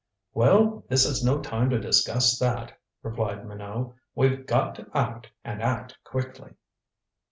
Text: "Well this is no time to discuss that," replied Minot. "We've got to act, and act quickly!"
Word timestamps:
"Well 0.33 0.83
this 0.89 1.05
is 1.05 1.23
no 1.23 1.41
time 1.43 1.69
to 1.69 1.79
discuss 1.79 2.39
that," 2.39 2.75
replied 3.03 3.45
Minot. 3.47 3.93
"We've 4.15 4.47
got 4.47 4.73
to 4.73 4.87
act, 4.95 5.27
and 5.43 5.61
act 5.61 5.95
quickly!" 6.03 6.53